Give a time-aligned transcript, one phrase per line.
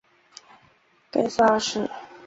[1.11, 1.87] 盖萨二世。